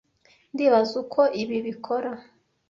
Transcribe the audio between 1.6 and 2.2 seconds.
bikora.